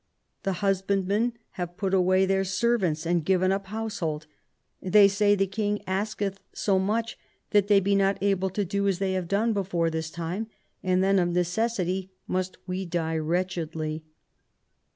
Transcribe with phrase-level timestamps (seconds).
[0.41, 4.25] The husbandmen have put away their ser vants and given up household;
[4.81, 7.19] they say the king asketh so much
[7.51, 10.47] that they be not able to do as they have done before this time,
[10.81, 14.03] and then of necessity must we die wretchedly."